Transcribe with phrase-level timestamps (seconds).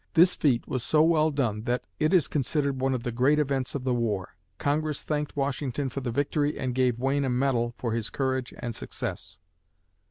[0.15, 3.75] This feat was so well done that it is considered one of the great events
[3.75, 4.35] of the war.
[4.57, 8.73] Congress thanked Washington for the victory and gave Wayne a medal for his courage and
[8.75, 9.37] success.